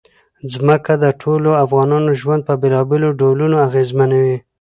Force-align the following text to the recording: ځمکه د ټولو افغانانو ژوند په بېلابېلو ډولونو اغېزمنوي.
ځمکه 0.53 0.93
د 1.03 1.05
ټولو 1.21 1.49
افغانانو 1.63 2.11
ژوند 2.21 2.41
په 2.47 2.53
بېلابېلو 2.61 3.09
ډولونو 3.19 3.57
اغېزمنوي. 3.67 4.37